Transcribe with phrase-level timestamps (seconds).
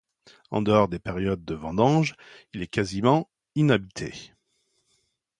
[0.49, 2.15] En dehors des périodes de vendanges,
[2.53, 4.33] il est quasiment inhabité.